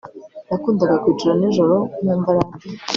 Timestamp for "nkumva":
2.01-2.29